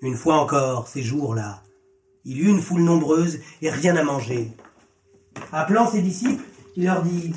Une 0.00 0.14
fois 0.14 0.36
encore, 0.36 0.86
ces 0.86 1.02
jours-là, 1.02 1.62
il 2.24 2.40
eut 2.40 2.48
une 2.48 2.62
foule 2.62 2.82
nombreuse 2.82 3.40
et 3.62 3.70
rien 3.70 3.96
à 3.96 4.04
manger. 4.04 4.52
Appelant 5.50 5.90
ses 5.90 6.02
disciples, 6.02 6.44
il 6.76 6.84
leur 6.84 7.02
dit 7.02 7.32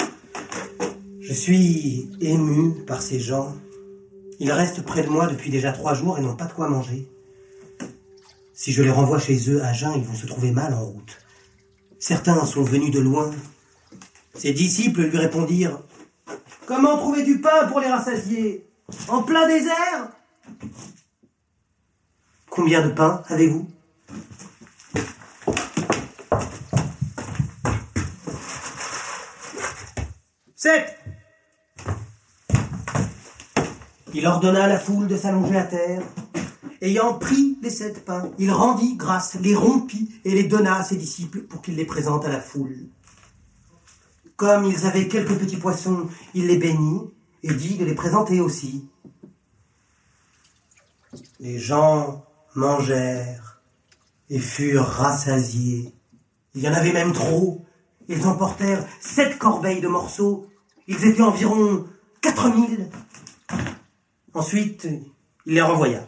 Je 1.19 1.33
suis 1.33 2.07
ému 2.21 2.73
par 2.85 3.01
ces 3.01 3.19
gens. 3.19 3.55
Ils 4.39 4.51
restent 4.51 4.83
près 4.83 5.01
de 5.01 5.09
moi 5.09 5.25
depuis 5.25 5.49
déjà 5.49 5.71
trois 5.71 5.95
jours 5.95 6.19
et 6.19 6.21
n'ont 6.21 6.35
pas 6.35 6.45
de 6.45 6.53
quoi 6.53 6.69
manger. 6.69 7.07
Si 8.53 8.71
je 8.71 8.83
les 8.83 8.91
renvoie 8.91 9.17
chez 9.17 9.49
eux 9.49 9.63
à 9.63 9.73
jeun, 9.73 9.93
ils 9.95 10.03
vont 10.03 10.13
se 10.13 10.27
trouver 10.27 10.51
mal 10.51 10.75
en 10.75 10.85
route. 10.85 11.17
Certains 11.97 12.45
sont 12.45 12.63
venus 12.63 12.91
de 12.91 12.99
loin. 12.99 13.31
Ses 14.35 14.53
disciples 14.53 15.01
lui 15.01 15.17
répondirent 15.17 15.79
Comment 16.67 16.97
trouver 16.97 17.23
du 17.23 17.41
pain 17.41 17.67
pour 17.67 17.79
les 17.79 17.87
rassasier? 17.87 18.67
En 19.07 19.23
plein 19.23 19.47
désert? 19.47 20.11
Combien 22.61 22.87
de 22.87 22.93
pain 22.93 23.23
avez-vous 23.25 23.67
Sept 30.55 30.99
Il 34.13 34.27
ordonna 34.27 34.65
à 34.65 34.67
la 34.67 34.77
foule 34.77 35.07
de 35.07 35.17
s'allonger 35.17 35.57
à 35.57 35.63
terre. 35.63 36.03
Ayant 36.81 37.15
pris 37.15 37.57
les 37.63 37.71
sept 37.71 38.05
pains, 38.05 38.29
il 38.37 38.51
rendit 38.51 38.95
grâce, 38.95 39.39
les 39.41 39.55
rompit 39.55 40.11
et 40.23 40.29
les 40.29 40.43
donna 40.43 40.75
à 40.75 40.83
ses 40.83 40.97
disciples 40.97 41.41
pour 41.41 41.63
qu'ils 41.63 41.77
les 41.77 41.85
présentent 41.85 42.25
à 42.25 42.29
la 42.29 42.41
foule. 42.41 42.77
Comme 44.35 44.65
ils 44.65 44.85
avaient 44.85 45.07
quelques 45.07 45.35
petits 45.35 45.57
poissons, 45.57 46.07
il 46.35 46.45
les 46.45 46.59
bénit 46.59 47.11
et 47.41 47.55
dit 47.55 47.79
de 47.79 47.85
les 47.85 47.95
présenter 47.95 48.39
aussi. 48.39 48.87
Les 51.39 51.57
gens 51.57 52.23
mangèrent 52.55 53.61
et 54.29 54.39
furent 54.39 54.87
rassasiés. 54.87 55.93
Il 56.55 56.61
y 56.61 56.69
en 56.69 56.73
avait 56.73 56.93
même 56.93 57.13
trop. 57.13 57.65
Ils 58.07 58.25
emportèrent 58.27 58.85
sept 58.99 59.37
corbeilles 59.37 59.81
de 59.81 59.87
morceaux. 59.87 60.47
Ils 60.87 61.05
étaient 61.05 61.21
environ 61.21 61.85
quatre 62.21 62.49
mille. 62.53 62.89
Ensuite, 64.33 64.87
il 65.45 65.53
les 65.53 65.61
renvoya. 65.61 66.05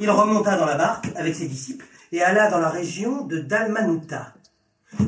Il 0.00 0.10
remonta 0.10 0.56
dans 0.56 0.66
la 0.66 0.76
barque 0.76 1.10
avec 1.16 1.34
ses 1.34 1.46
disciples 1.46 1.86
et 2.12 2.22
alla 2.22 2.50
dans 2.50 2.58
la 2.58 2.68
région 2.68 3.24
de 3.26 3.38
Dalmanuta. 3.38 4.34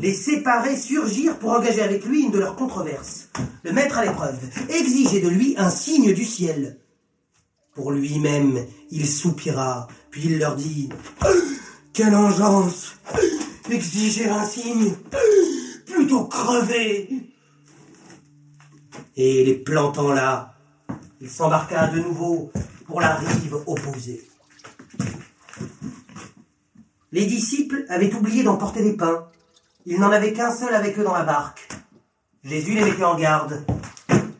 Les 0.01 0.15
séparés 0.15 0.77
surgirent 0.77 1.39
pour 1.39 1.51
engager 1.51 1.83
avec 1.83 2.05
lui 2.05 2.23
une 2.23 2.31
de 2.31 2.39
leurs 2.39 2.57
controverses, 2.57 3.29
le 3.65 3.73
mettre 3.73 3.99
à 3.99 4.05
l'épreuve, 4.05 4.39
exiger 4.71 5.21
de 5.21 5.29
lui 5.29 5.55
un 5.59 5.69
signe 5.69 6.15
du 6.15 6.25
ciel. 6.25 6.79
Pour 7.75 7.91
lui-même, 7.91 8.65
il 8.91 9.07
soupira, 9.07 9.89
puis 10.11 10.23
il 10.27 10.39
leur 10.39 10.55
dit 10.55 10.89
Quelle 11.93 12.15
engeance 12.15 12.95
Exiger 13.69 14.29
un 14.29 14.45
signe 14.45 14.93
Plutôt 15.87 16.25
crever 16.27 17.09
Et 19.17 19.45
les 19.45 19.55
plantant 19.55 20.13
là, 20.13 20.55
il 21.21 21.29
s'embarqua 21.29 21.89
de 21.89 21.99
nouveau 22.01 22.53
pour 22.87 23.01
la 23.01 23.17
rive 23.17 23.57
opposée. 23.67 24.23
Les 27.11 27.27
disciples 27.27 27.87
avaient 27.89 28.15
oublié 28.15 28.43
d'emporter 28.45 28.83
des 28.83 28.97
pains. 28.97 29.27
Ils 29.87 29.99
n'en 29.99 30.13
avaient 30.13 30.33
qu'un 30.33 30.55
seul 30.55 30.75
avec 30.75 30.99
eux 30.99 31.05
dans 31.05 31.15
la 31.15 31.25
barque. 31.25 31.69
Jésus 32.45 32.75
les 32.75 32.85
mettait 32.85 33.05
en 33.05 33.17
garde. 33.17 33.65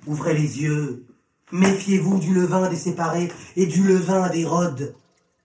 Ouvrez 0.07 0.35
les 0.35 0.63
yeux. 0.63 1.07
Méfiez-vous 1.53 2.19
du 2.19 2.35
levain 2.35 2.69
des 2.69 2.77
séparés 2.77 3.31
et 3.57 3.67
du 3.67 3.83
levain 3.83 4.29
d'Hérode. 4.29 4.95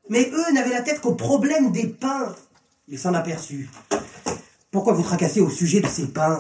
Mais 0.10 0.32
eux 0.34 0.54
n'avaient 0.54 0.74
la 0.74 0.82
tête 0.82 1.02
qu'au 1.02 1.14
problème 1.14 1.72
des 1.72 1.88
pains. 1.88 2.36
Il 2.88 2.98
s'en 2.98 3.14
aperçut. 3.14 3.70
Pourquoi 4.72 4.94
vous 4.94 5.04
tracassez 5.04 5.42
au 5.42 5.50
sujet 5.50 5.82
de 5.82 5.88
ces 5.88 6.08
pains 6.08 6.40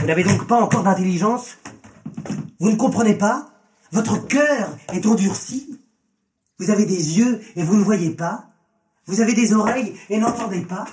Vous 0.00 0.06
n'avez 0.06 0.24
donc 0.24 0.46
pas 0.46 0.60
encore 0.60 0.82
d'intelligence? 0.82 1.58
Vous 2.58 2.70
ne 2.70 2.76
comprenez 2.76 3.14
pas? 3.14 3.50
Votre 3.92 4.26
cœur 4.26 4.70
est 4.92 5.06
endurci. 5.06 5.80
Vous 6.58 6.70
avez 6.70 6.86
des 6.86 7.18
yeux 7.18 7.40
et 7.56 7.62
vous 7.62 7.76
ne 7.76 7.84
voyez 7.84 8.10
pas. 8.10 8.46
Vous 9.06 9.20
avez 9.20 9.34
des 9.34 9.52
oreilles 9.52 9.94
et 10.08 10.18
n'entendez 10.18 10.62
pas. 10.62 10.86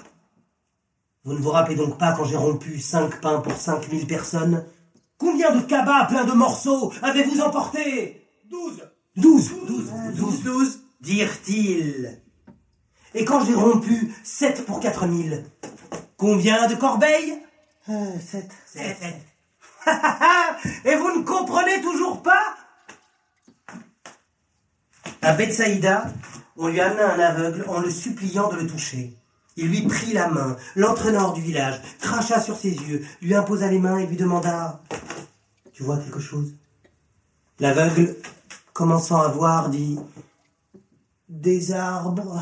Vous 1.23 1.33
ne 1.33 1.39
vous 1.39 1.51
rappelez 1.51 1.75
donc 1.75 1.97
pas 1.97 2.13
quand 2.13 2.25
j'ai 2.25 2.35
rompu 2.35 2.79
cinq 2.79 3.21
pains 3.21 3.39
pour 3.39 3.55
cinq 3.55 3.91
mille 3.91 4.07
personnes? 4.07 4.65
Combien 5.21 5.55
de 5.55 5.61
cabas 5.61 6.05
pleins 6.05 6.25
de 6.25 6.31
morceaux 6.31 6.91
avez-vous 7.03 7.41
emporté? 7.41 8.27
Douze. 8.49 8.81
Douze, 9.15 9.51
douze, 9.67 9.91
douze, 10.15 10.43
douze, 10.43 10.79
dirent-ils. 10.99 12.19
Et 13.13 13.23
quand 13.23 13.45
j'ai 13.45 13.53
rompu 13.53 14.15
sept 14.23 14.65
pour 14.65 14.79
quatre 14.79 15.05
mille, 15.05 15.45
combien 16.17 16.67
de 16.67 16.73
corbeilles? 16.73 17.37
Euh, 17.87 18.19
Sept. 18.19 18.49
Sept. 18.65 18.97
Et 20.85 20.95
vous 20.95 21.19
ne 21.19 21.23
comprenez 21.23 21.81
toujours 21.81 22.23
pas? 22.23 22.55
À 25.21 25.33
Bethsaïda, 25.33 26.11
on 26.57 26.67
lui 26.67 26.81
amena 26.81 27.13
un 27.13 27.19
aveugle 27.19 27.65
en 27.67 27.79
le 27.79 27.91
suppliant 27.91 28.49
de 28.49 28.55
le 28.55 28.65
toucher. 28.65 29.15
Il 29.57 29.69
lui 29.69 29.81
prit 29.81 30.13
la 30.13 30.29
main, 30.29 30.55
l'entraîna 30.75 31.23
hors 31.23 31.33
du 31.33 31.41
village, 31.41 31.81
cracha 31.99 32.39
sur 32.39 32.57
ses 32.57 32.71
yeux, 32.71 33.05
lui 33.21 33.35
imposa 33.35 33.69
les 33.69 33.79
mains 33.79 33.97
et 33.97 34.07
lui 34.07 34.15
demanda 34.15 34.81
Tu 35.73 35.83
vois 35.83 35.97
quelque 35.97 36.19
chose? 36.19 36.53
L'aveugle, 37.59 38.15
commençant 38.73 39.21
à 39.21 39.27
voir, 39.27 39.69
dit 39.69 39.99
Des 41.27 41.73
arbres 41.73 42.41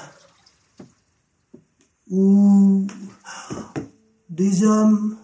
ou 2.09 2.88
des 4.30 4.64
hommes. 4.64 5.18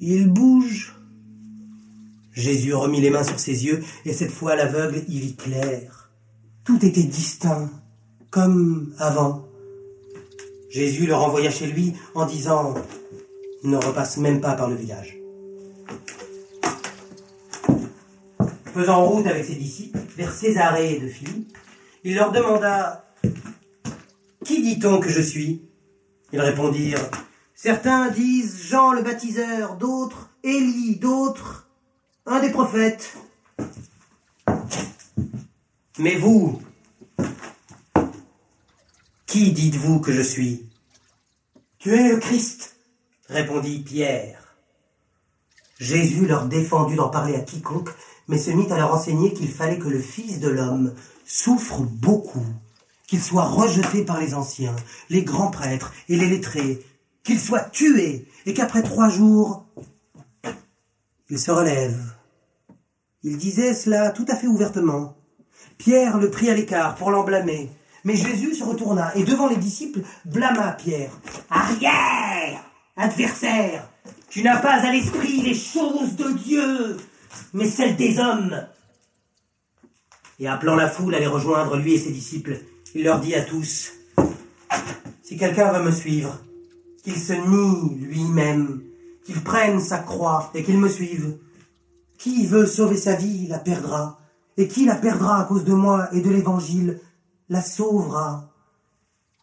Ils 0.00 0.28
bougent. 0.28 0.94
Jésus 2.32 2.74
remit 2.74 3.00
les 3.00 3.10
mains 3.10 3.24
sur 3.24 3.38
ses 3.38 3.64
yeux 3.64 3.82
et 4.04 4.12
cette 4.12 4.32
fois 4.32 4.56
l'aveugle 4.56 5.04
y 5.08 5.20
vit 5.20 5.36
clair. 5.36 6.10
Tout 6.64 6.84
était 6.84 7.04
distinct, 7.04 7.70
comme 8.30 8.92
avant. 8.98 9.46
Jésus 10.74 11.06
le 11.06 11.14
renvoya 11.14 11.52
chez 11.52 11.68
lui 11.68 11.92
en 12.16 12.26
disant 12.26 12.74
Ne 13.62 13.76
repasse 13.76 14.16
même 14.16 14.40
pas 14.40 14.54
par 14.54 14.68
le 14.68 14.74
village. 14.74 15.16
Faisant 18.74 19.04
route 19.04 19.28
avec 19.28 19.44
ses 19.44 19.54
disciples 19.54 20.00
vers 20.16 20.32
Césarée 20.32 20.98
de 20.98 21.06
Philippe, 21.06 21.56
il 22.02 22.16
leur 22.16 22.32
demanda 22.32 23.04
Qui 24.44 24.62
dit-on 24.62 24.98
que 24.98 25.08
je 25.08 25.22
suis? 25.22 25.62
Ils 26.32 26.40
répondirent 26.40 27.08
Certains 27.54 28.10
disent 28.10 28.64
Jean 28.64 28.94
le 28.94 29.02
baptiseur, 29.02 29.76
d'autres 29.76 30.30
Élie, 30.42 30.96
d'autres 30.96 31.68
un 32.26 32.40
des 32.40 32.50
prophètes. 32.50 33.16
Mais 36.00 36.16
vous, 36.16 36.60
qui 39.34 39.50
dites-vous 39.50 39.98
que 39.98 40.12
je 40.12 40.22
suis? 40.22 40.70
Tu 41.80 41.92
es 41.92 42.08
le 42.08 42.18
Christ, 42.18 42.76
répondit 43.26 43.80
Pierre. 43.80 44.54
Jésus 45.80 46.24
leur 46.24 46.46
défendit 46.46 46.94
d'en 46.94 47.08
parler 47.08 47.34
à 47.34 47.40
quiconque, 47.40 47.90
mais 48.28 48.38
se 48.38 48.52
mit 48.52 48.70
à 48.70 48.76
leur 48.76 48.94
enseigner 48.94 49.34
qu'il 49.34 49.48
fallait 49.48 49.80
que 49.80 49.88
le 49.88 49.98
Fils 49.98 50.38
de 50.38 50.48
l'homme 50.48 50.94
souffre 51.26 51.80
beaucoup, 51.80 52.46
qu'il 53.08 53.20
soit 53.20 53.42
rejeté 53.42 54.04
par 54.04 54.20
les 54.20 54.34
anciens, 54.34 54.76
les 55.10 55.24
grands 55.24 55.50
prêtres 55.50 55.92
et 56.08 56.16
les 56.16 56.28
lettrés, 56.28 56.86
qu'il 57.24 57.40
soit 57.40 57.70
tué, 57.70 58.28
et 58.46 58.54
qu'après 58.54 58.84
trois 58.84 59.08
jours, 59.08 59.66
il 61.28 61.40
se 61.40 61.50
relève. 61.50 62.00
Il 63.24 63.36
disait 63.36 63.74
cela 63.74 64.12
tout 64.12 64.26
à 64.28 64.36
fait 64.36 64.46
ouvertement. 64.46 65.16
Pierre 65.76 66.18
le 66.18 66.30
prit 66.30 66.50
à 66.50 66.54
l'écart 66.54 66.94
pour 66.94 67.10
l'emblâmer. 67.10 67.68
Mais 68.04 68.16
Jésus 68.16 68.54
se 68.54 68.64
retourna 68.64 69.16
et 69.16 69.24
devant 69.24 69.48
les 69.48 69.56
disciples 69.56 70.02
blâma 70.26 70.72
Pierre. 70.72 71.10
Arrière 71.50 72.62
Adversaire 72.96 73.88
Tu 74.28 74.42
n'as 74.42 74.58
pas 74.58 74.74
à 74.74 74.92
l'esprit 74.92 75.42
les 75.42 75.54
choses 75.54 76.14
de 76.16 76.30
Dieu, 76.32 76.96
mais 77.54 77.68
celles 77.68 77.96
des 77.96 78.18
hommes. 78.18 78.66
Et 80.38 80.46
appelant 80.46 80.76
la 80.76 80.90
foule 80.90 81.14
à 81.14 81.18
les 81.18 81.26
rejoindre, 81.26 81.76
lui 81.76 81.94
et 81.94 81.98
ses 81.98 82.12
disciples, 82.12 82.60
il 82.94 83.04
leur 83.04 83.20
dit 83.20 83.34
à 83.34 83.42
tous, 83.42 83.92
Si 85.22 85.36
quelqu'un 85.36 85.72
veut 85.72 85.84
me 85.84 85.92
suivre, 85.92 86.38
qu'il 87.02 87.16
se 87.16 87.32
nie 87.32 87.96
lui-même, 88.00 88.82
qu'il 89.24 89.42
prenne 89.42 89.80
sa 89.80 89.98
croix 89.98 90.50
et 90.54 90.62
qu'il 90.62 90.78
me 90.78 90.88
suive. 90.88 91.38
Qui 92.18 92.46
veut 92.46 92.66
sauver 92.66 92.96
sa 92.96 93.14
vie 93.14 93.46
la 93.48 93.58
perdra, 93.58 94.18
et 94.56 94.68
qui 94.68 94.84
la 94.84 94.94
perdra 94.94 95.40
à 95.40 95.44
cause 95.44 95.64
de 95.64 95.72
moi 95.72 96.08
et 96.12 96.20
de 96.20 96.30
l'Évangile 96.30 97.00
la 97.48 97.62
sauvera. 97.62 98.50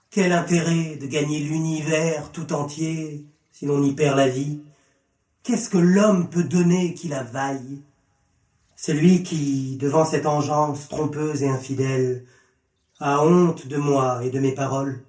Quel 0.09 0.31
intérêt 0.31 0.95
de 0.95 1.06
gagner 1.06 1.39
l'univers 1.39 2.31
tout 2.31 2.51
entier 2.51 3.25
si 3.51 3.65
l'on 3.65 3.83
y 3.83 3.94
perd 3.94 4.18
la 4.18 4.27
vie? 4.27 4.62
Qu'est-ce 5.44 5.69
que 5.69 5.77
l'homme 5.77 6.30
peut 6.30 6.44
donner 6.44 6.94
qui 6.94 7.07
la 7.07 7.24
vaille? 7.24 7.81
Celui 8.75 9.24
qui, 9.24 9.77
devant 9.77 10.06
cette 10.06 10.25
engeance 10.25 10.89
trompeuse 10.89 11.44
et 11.44 11.50
infidèle, 11.50 12.25
a 13.00 13.24
honte 13.24 13.68
de 13.68 13.77
moi 13.77 14.25
et 14.25 14.31
de 14.31 14.39
mes 14.39 14.53
paroles. 14.53 15.03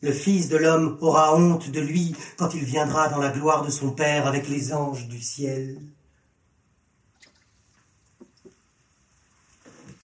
Le 0.00 0.12
Fils 0.12 0.48
de 0.48 0.56
l'homme 0.56 0.96
aura 1.00 1.34
honte 1.34 1.70
de 1.70 1.80
lui 1.80 2.14
quand 2.36 2.54
il 2.54 2.64
viendra 2.64 3.08
dans 3.08 3.18
la 3.18 3.30
gloire 3.30 3.64
de 3.64 3.70
son 3.70 3.90
Père 3.90 4.28
avec 4.28 4.48
les 4.48 4.72
anges 4.72 5.08
du 5.08 5.20
ciel. 5.20 5.80